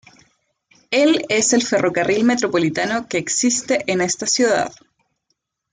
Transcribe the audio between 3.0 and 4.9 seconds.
que existe en esta ciudad.